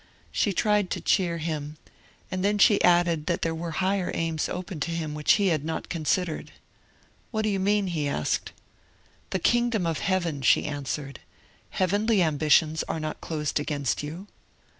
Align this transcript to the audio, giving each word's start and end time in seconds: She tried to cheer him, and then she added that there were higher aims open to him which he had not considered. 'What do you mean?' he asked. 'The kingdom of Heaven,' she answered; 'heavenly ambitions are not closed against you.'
She 0.31 0.51
tried 0.51 0.89
to 0.89 0.99
cheer 0.99 1.37
him, 1.37 1.77
and 2.31 2.43
then 2.43 2.57
she 2.57 2.83
added 2.83 3.27
that 3.27 3.43
there 3.43 3.53
were 3.53 3.69
higher 3.69 4.09
aims 4.15 4.49
open 4.49 4.79
to 4.79 4.89
him 4.89 5.13
which 5.13 5.33
he 5.33 5.49
had 5.49 5.63
not 5.63 5.89
considered. 5.89 6.51
'What 7.29 7.43
do 7.43 7.49
you 7.49 7.59
mean?' 7.59 7.85
he 7.85 8.07
asked. 8.07 8.51
'The 9.29 9.37
kingdom 9.37 9.85
of 9.85 9.99
Heaven,' 9.99 10.41
she 10.41 10.65
answered; 10.65 11.19
'heavenly 11.69 12.23
ambitions 12.23 12.81
are 12.89 12.99
not 12.99 13.21
closed 13.21 13.59
against 13.59 14.01
you.' 14.01 14.25